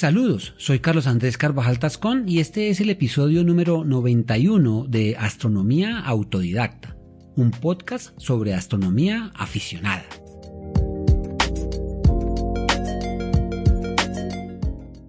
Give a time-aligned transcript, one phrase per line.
[0.00, 5.98] Saludos, soy Carlos Andrés Carvajal Tascón y este es el episodio número 91 de Astronomía
[5.98, 6.96] Autodidacta,
[7.36, 10.06] un podcast sobre astronomía aficionada.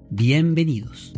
[0.10, 1.14] Bienvenidos.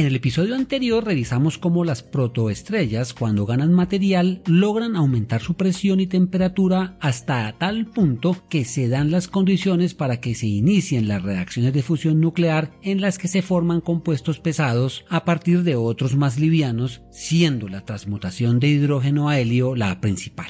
[0.00, 6.00] En el episodio anterior revisamos cómo las protoestrellas cuando ganan material logran aumentar su presión
[6.00, 11.22] y temperatura hasta tal punto que se dan las condiciones para que se inicien las
[11.22, 16.16] reacciones de fusión nuclear en las que se forman compuestos pesados a partir de otros
[16.16, 20.48] más livianos, siendo la transmutación de hidrógeno a helio la principal.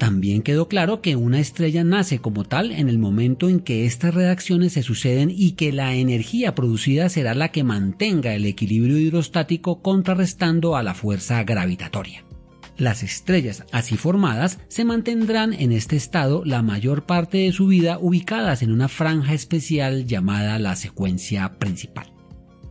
[0.00, 4.14] También quedó claro que una estrella nace como tal en el momento en que estas
[4.14, 9.82] reacciones se suceden y que la energía producida será la que mantenga el equilibrio hidrostático
[9.82, 12.24] contrarrestando a la fuerza gravitatoria.
[12.78, 17.98] Las estrellas así formadas se mantendrán en este estado la mayor parte de su vida
[18.00, 22.09] ubicadas en una franja especial llamada la secuencia principal.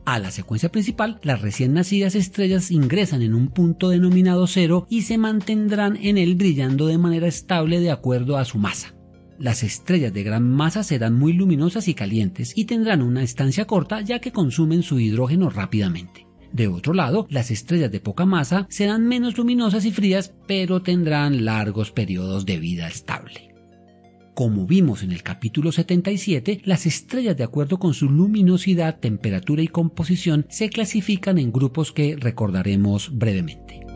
[0.10, 5.04] A la secuencia principal, las recién nacidas estrellas ingresan en un punto denominado cero y
[5.04, 8.96] se mantendrán en él brillando de manera estable de acuerdo a su masa.
[9.38, 14.02] Las estrellas de gran masa serán muy luminosas y calientes y tendrán una estancia corta
[14.02, 16.26] ya que consumen su hidrógeno rápidamente.
[16.52, 21.46] De otro lado, las estrellas de poca masa serán menos luminosas y frías, pero tendrán
[21.46, 23.49] largos periodos de vida estable.
[24.40, 29.68] Como vimos en el capítulo 77, las estrellas de acuerdo con su luminosidad, temperatura y
[29.68, 33.89] composición se clasifican en grupos que recordaremos brevemente.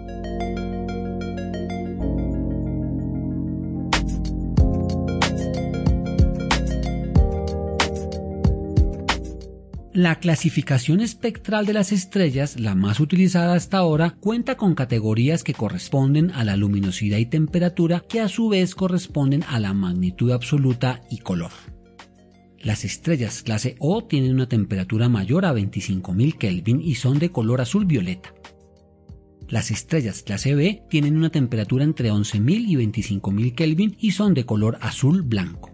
[9.93, 15.53] La clasificación espectral de las estrellas, la más utilizada hasta ahora, cuenta con categorías que
[15.53, 21.03] corresponden a la luminosidad y temperatura que a su vez corresponden a la magnitud absoluta
[21.11, 21.51] y color.
[22.59, 27.61] Las estrellas clase O tienen una temperatura mayor a 25.000 Kelvin y son de color
[27.61, 28.33] azul violeta.
[29.47, 34.43] Las estrellas clase B tienen una temperatura entre 11.000 y 25.000 Kelvin y son de
[34.43, 35.72] color azul blanco.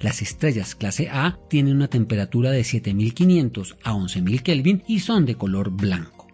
[0.00, 5.34] Las estrellas clase A tienen una temperatura de 7500 a 11000 Kelvin y son de
[5.34, 6.28] color blanco.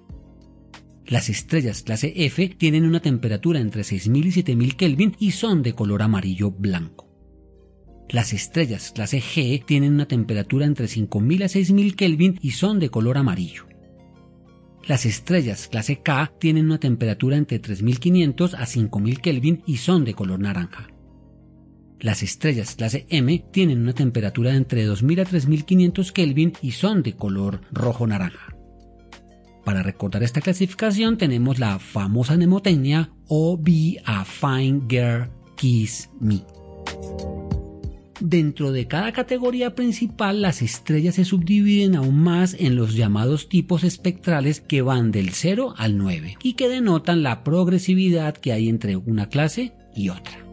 [1.07, 5.75] Las estrellas clase F tienen una temperatura entre 6000 y 7000 Kelvin y son de
[5.75, 7.11] color amarillo blanco.
[8.11, 12.91] Las estrellas clase G tienen una temperatura entre 5000 a 6000 Kelvin y son de
[12.91, 13.67] color amarillo.
[14.87, 20.13] Las estrellas clase K tienen una temperatura entre 3500 a 5000 Kelvin y son de
[20.13, 20.94] color naranja.
[22.05, 27.03] Las estrellas clase M tienen una temperatura de entre 2000 a 3500 Kelvin y son
[27.03, 28.55] de color rojo-naranja.
[29.65, 36.45] Para recordar esta clasificación tenemos la famosa mnemotecnia O be a fine girl, kiss me.
[38.21, 43.83] Dentro de cada categoría principal, las estrellas se subdividen aún más en los llamados tipos
[43.83, 48.97] espectrales que van del 0 al 9 y que denotan la progresividad que hay entre
[48.97, 50.45] una clase y otra.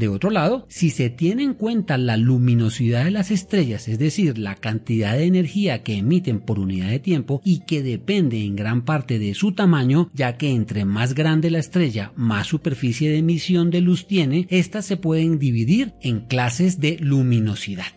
[0.00, 4.38] De otro lado, si se tiene en cuenta la luminosidad de las estrellas, es decir,
[4.38, 8.86] la cantidad de energía que emiten por unidad de tiempo y que depende en gran
[8.86, 13.68] parte de su tamaño, ya que entre más grande la estrella, más superficie de emisión
[13.68, 17.92] de luz tiene, estas se pueden dividir en clases de luminosidad.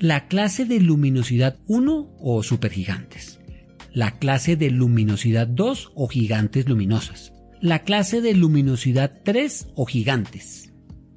[0.00, 3.38] La clase de luminosidad 1 o supergigantes.
[3.92, 7.32] La clase de luminosidad 2 o gigantes luminosas.
[7.60, 10.65] La clase de luminosidad 3 o gigantes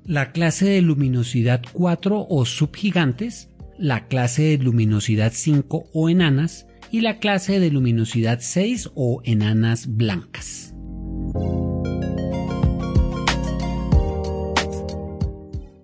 [0.10, 7.02] la clase de luminosidad 4 o subgigantes, la clase de luminosidad 5 o enanas y
[7.02, 10.74] la clase de luminosidad 6 o enanas blancas.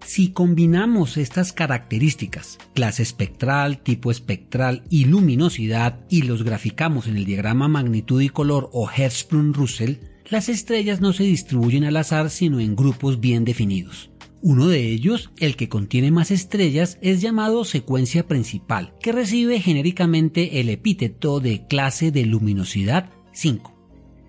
[0.03, 7.25] Si combinamos estas características, clase espectral, tipo espectral y luminosidad, y los graficamos en el
[7.25, 9.99] diagrama magnitud y color o Hertzsprung-Russell,
[10.31, 14.09] las estrellas no se distribuyen al azar sino en grupos bien definidos.
[14.47, 20.59] Uno de ellos, el que contiene más estrellas, es llamado secuencia principal, que recibe genéricamente
[20.59, 23.74] el epíteto de clase de luminosidad 5.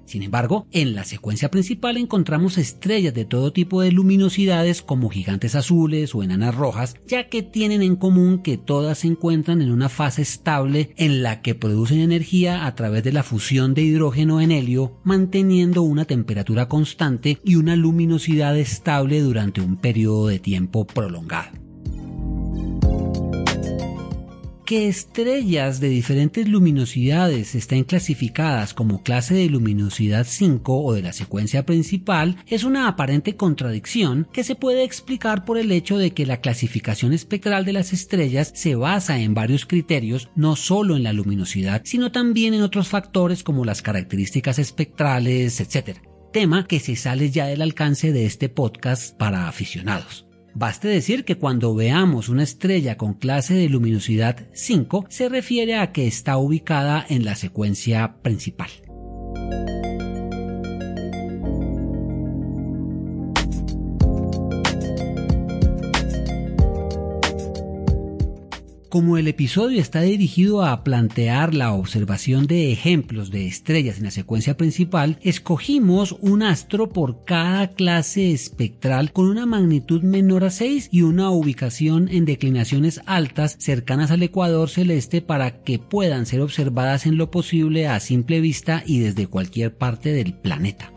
[0.06, 5.56] Sin embargo, en la secuencia principal encontramos estrellas de todo tipo de luminosidades como gigantes
[5.56, 9.88] azules o enanas rojas, ya que tienen en común que todas se encuentran en una
[9.88, 14.52] fase estable en la que producen energía a través de la fusión de hidrógeno en
[14.52, 21.65] helio, manteniendo una temperatura constante y una luminosidad estable durante un periodo de tiempo prolongado.
[24.66, 31.12] Que estrellas de diferentes luminosidades estén clasificadas como clase de luminosidad 5 o de la
[31.12, 36.26] secuencia principal es una aparente contradicción que se puede explicar por el hecho de que
[36.26, 41.12] la clasificación espectral de las estrellas se basa en varios criterios, no solo en la
[41.12, 45.98] luminosidad, sino también en otros factores como las características espectrales, etc.
[46.32, 50.25] Tema que se sale ya del alcance de este podcast para aficionados.
[50.58, 55.92] Baste decir que cuando veamos una estrella con clase de luminosidad 5 se refiere a
[55.92, 58.70] que está ubicada en la secuencia principal.
[68.88, 74.12] Como el episodio está dirigido a plantear la observación de ejemplos de estrellas en la
[74.12, 80.90] secuencia principal, escogimos un astro por cada clase espectral con una magnitud menor a 6
[80.92, 87.06] y una ubicación en declinaciones altas cercanas al ecuador celeste para que puedan ser observadas
[87.06, 90.95] en lo posible a simple vista y desde cualquier parte del planeta.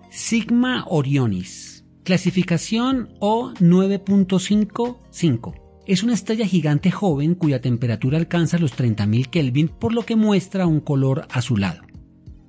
[0.09, 9.29] Sigma Orionis, clasificación O 9.55 es una estrella gigante joven cuya temperatura alcanza los 30.000
[9.29, 11.81] Kelvin, por lo que muestra un color azulado.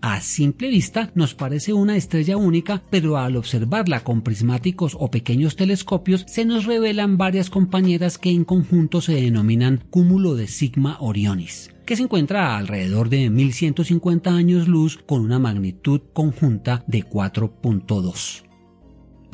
[0.00, 5.56] A simple vista nos parece una estrella única, pero al observarla con prismáticos o pequeños
[5.56, 11.70] telescopios se nos revelan varias compañeras que en conjunto se denominan cúmulo de Sigma Orionis
[11.84, 18.53] que se encuentra a alrededor de 1150 años luz con una magnitud conjunta de 4.2.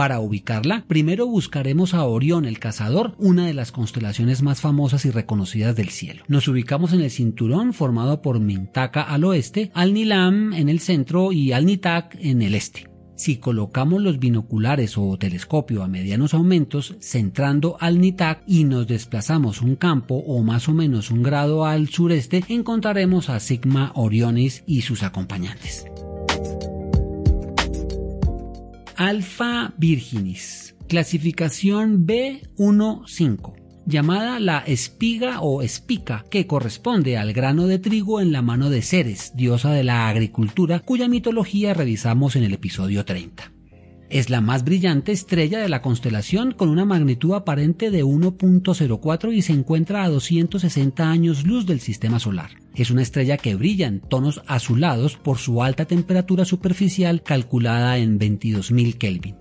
[0.00, 5.10] Para ubicarla, primero buscaremos a Orión el Cazador, una de las constelaciones más famosas y
[5.10, 6.24] reconocidas del cielo.
[6.26, 11.52] Nos ubicamos en el cinturón formado por Mintaka al oeste, Al-Nilam en el centro y
[11.52, 12.88] Al-Nitak en el este.
[13.14, 19.60] Si colocamos los binoculares o telescopio a medianos aumentos, centrando al Nitak y nos desplazamos
[19.60, 24.80] un campo o más o menos un grado al sureste, encontraremos a Sigma Orionis y
[24.80, 25.84] sus acompañantes.
[29.00, 33.54] Alpha Virginis, clasificación B15,
[33.86, 38.82] llamada la espiga o espica, que corresponde al grano de trigo en la mano de
[38.82, 43.59] Ceres, diosa de la agricultura, cuya mitología revisamos en el episodio 30.
[44.10, 49.42] Es la más brillante estrella de la constelación con una magnitud aparente de 1.04 y
[49.42, 52.50] se encuentra a 260 años luz del sistema solar.
[52.74, 58.18] Es una estrella que brilla en tonos azulados por su alta temperatura superficial calculada en
[58.18, 59.36] 22.000 Kelvin.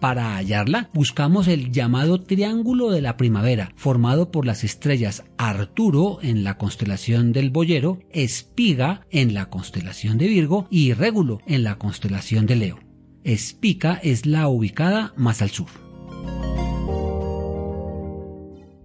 [0.00, 6.44] Para hallarla, buscamos el llamado Triángulo de la Primavera, formado por las estrellas Arturo en
[6.44, 12.44] la constelación del Boyero, Espiga en la constelación de Virgo y Régulo en la constelación
[12.44, 12.91] de Leo.
[13.24, 15.68] Espica es la ubicada más al sur.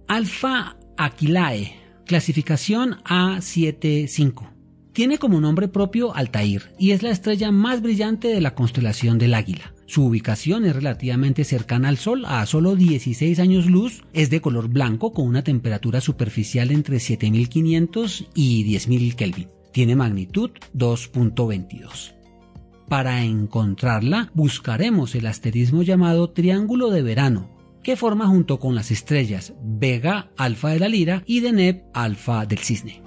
[0.06, 1.78] Alfa Aquilae
[2.08, 4.48] Clasificación A75.
[4.94, 9.34] Tiene como nombre propio Altair y es la estrella más brillante de la constelación del
[9.34, 9.74] Águila.
[9.86, 14.68] Su ubicación es relativamente cercana al Sol, a solo 16 años luz, es de color
[14.68, 19.48] blanco con una temperatura superficial entre 7500 y 10000 Kelvin.
[19.72, 22.17] Tiene magnitud 2.22.
[22.88, 27.50] Para encontrarla, buscaremos el asterismo llamado Triángulo de Verano,
[27.82, 32.60] que forma junto con las estrellas Vega Alfa de la Lira y Deneb Alfa del
[32.60, 33.02] Cisne.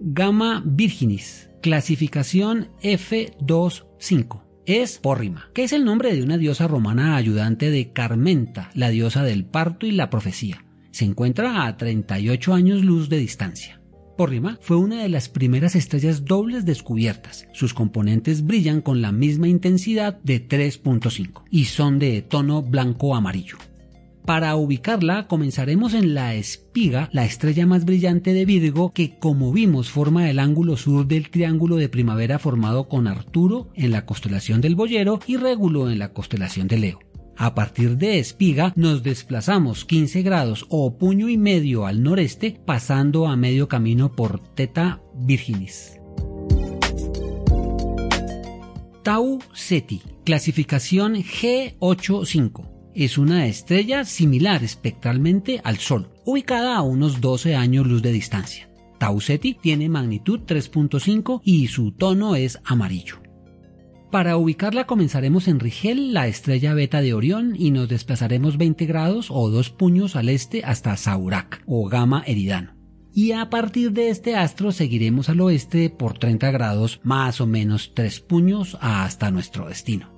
[0.00, 4.44] Gamma Virginis, clasificación F25.
[4.64, 9.24] Es Pórrima, que es el nombre de una diosa romana ayudante de Carmenta, la diosa
[9.24, 10.64] del parto y la profecía.
[10.92, 13.77] Se encuentra a 38 años luz de distancia.
[14.18, 17.46] Porrima fue una de las primeras estrellas dobles descubiertas.
[17.52, 23.58] Sus componentes brillan con la misma intensidad de 3.5 y son de tono blanco-amarillo.
[24.26, 29.88] Para ubicarla comenzaremos en la espiga, la estrella más brillante de Virgo, que como vimos
[29.88, 34.74] forma el ángulo sur del triángulo de primavera formado con Arturo en la constelación del
[34.74, 37.07] Boyero y Régulo en la constelación de Leo.
[37.40, 43.28] A partir de Espiga nos desplazamos 15 grados o puño y medio al noreste pasando
[43.28, 46.00] a medio camino por Teta Virginis.
[49.04, 57.54] Tau Ceti, clasificación G85 es una estrella similar espectralmente al Sol, ubicada a unos 12
[57.54, 58.68] años luz de distancia.
[58.98, 63.27] Tau Ceti tiene magnitud 3.5 y su tono es amarillo.
[64.10, 69.26] Para ubicarla comenzaremos en Rigel, la estrella beta de Orión, y nos desplazaremos 20 grados
[69.30, 72.74] o dos puños al este hasta Saurak o Gamma Eridano.
[73.12, 77.92] Y a partir de este astro seguiremos al oeste por 30 grados más o menos
[77.94, 80.10] 3 puños hasta nuestro destino.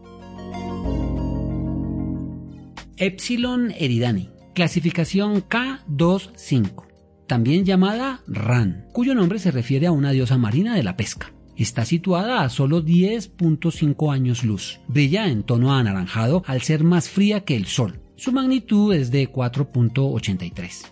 [2.97, 6.85] Epsilon Eridani, clasificación K25,
[7.26, 11.32] también llamada Ran, cuyo nombre se refiere a una diosa marina de la pesca.
[11.61, 14.81] Está situada a solo 10.5 años luz.
[14.88, 18.00] Brilla en tono anaranjado al ser más fría que el Sol.
[18.17, 20.87] Su magnitud es de 4.83.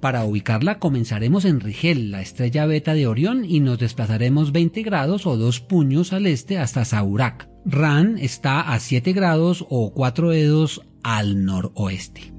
[0.00, 5.26] Para ubicarla comenzaremos en Rigel, la estrella beta de Orión, y nos desplazaremos 20 grados
[5.26, 7.50] o dos puños al este hasta Saurak.
[7.66, 12.32] Ran está a 7 grados o 4 dedos al noroeste.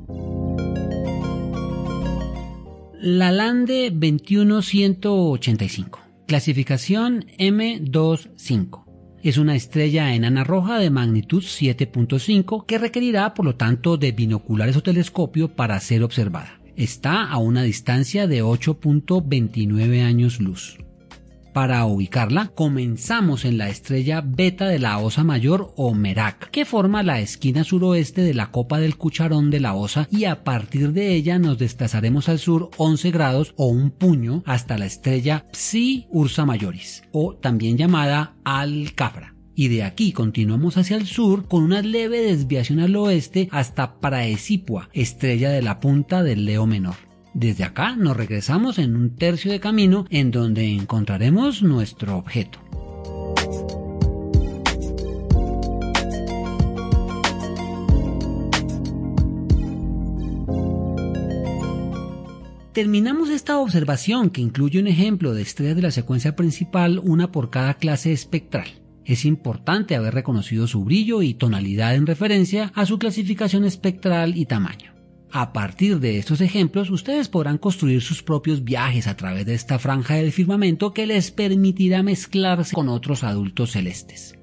[2.99, 8.85] La Lande 21185 Clasificación M25.
[9.23, 14.77] Es una estrella enana roja de magnitud 7.5 que requerirá por lo tanto de binoculares
[14.77, 16.61] o telescopio para ser observada.
[16.75, 20.77] Está a una distancia de 8.29 años luz.
[21.59, 27.03] Para ubicarla, comenzamos en la estrella beta de la Osa Mayor o Merak, que forma
[27.03, 31.13] la esquina suroeste de la copa del cucharón de la Osa y a partir de
[31.15, 36.45] ella nos desplazaremos al sur 11 grados o un puño hasta la estrella Psi Ursa
[36.45, 42.21] Majoris, o también llamada Alcafra y de aquí continuamos hacia el sur con una leve
[42.21, 47.08] desviación al oeste hasta Praesipua, estrella de la punta del Leo Menor.
[47.39, 52.59] Desde acá nos regresamos en un tercio de camino en donde encontraremos nuestro objeto.
[62.73, 67.49] Terminamos esta observación que incluye un ejemplo de estrellas de la secuencia principal, una por
[67.49, 68.67] cada clase espectral.
[69.05, 74.45] Es importante haber reconocido su brillo y tonalidad en referencia a su clasificación espectral y
[74.45, 74.98] tamaño.
[75.31, 79.77] A partir de estos ejemplos, ustedes podrán construir sus propios viajes a través de esta
[79.77, 84.35] franja del firmamento que les permitirá mezclarse con otros adultos celestes.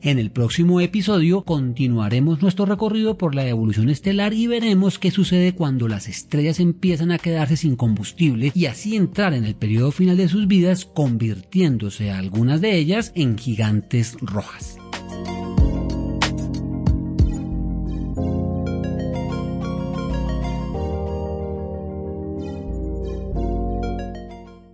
[0.00, 5.54] En el próximo episodio continuaremos nuestro recorrido por la evolución estelar y veremos qué sucede
[5.54, 10.16] cuando las estrellas empiezan a quedarse sin combustible y así entrar en el periodo final
[10.16, 14.78] de sus vidas convirtiéndose algunas de ellas en gigantes rojas.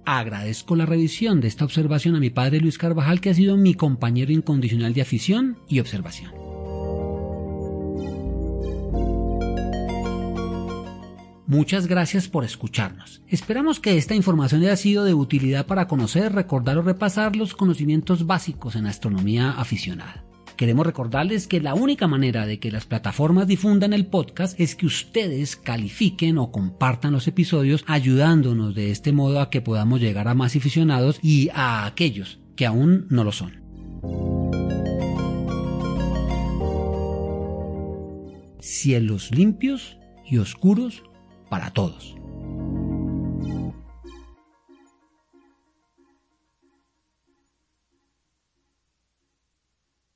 [0.07, 3.75] Agradezco la revisión de esta observación a mi padre Luis Carvajal, que ha sido mi
[3.75, 6.33] compañero incondicional de afición y observación.
[11.47, 13.23] Muchas gracias por escucharnos.
[13.29, 18.27] Esperamos que esta información haya sido de utilidad para conocer, recordar o repasar los conocimientos
[18.27, 20.25] básicos en astronomía aficionada.
[20.57, 24.87] Queremos recordarles que la única manera de que las plataformas difundan el podcast es que
[24.87, 30.35] ustedes califiquen o compartan los episodios ayudándonos de este modo a que podamos llegar a
[30.35, 33.65] más aficionados y a aquellos que aún no lo son.
[38.61, 41.03] Cielos limpios y oscuros
[41.51, 42.15] para todos.